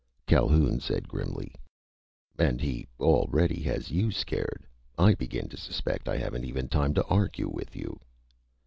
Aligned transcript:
Calhoun 0.25 0.79
said 0.79 1.07
grimly: 1.07 1.53
"And 2.39 2.59
he 2.59 2.87
already 2.99 3.61
has 3.61 3.91
you 3.91 4.09
scared! 4.09 4.65
I 4.97 5.13
begin 5.13 5.47
to 5.49 5.57
suspect 5.57 6.09
I 6.09 6.17
haven't 6.17 6.43
even 6.45 6.69
time 6.69 6.95
to 6.95 7.05
argue 7.05 7.47
with 7.47 7.75
you!" 7.75 7.99